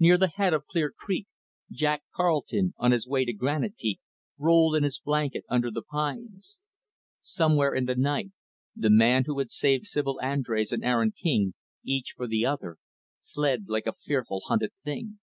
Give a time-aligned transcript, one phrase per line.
[0.00, 1.28] Near the head of Clear Creek,
[1.70, 4.00] Jack Carleton, on his way to Granite Peak,
[4.36, 6.58] rolled in his blanket under the pines.
[7.20, 8.32] Somewhere in the night,
[8.74, 11.54] the man who had saved Sibyl Andrés and Aaron King,
[11.84, 12.78] each for the other,
[13.24, 15.20] fled like a fearful, hunted thing.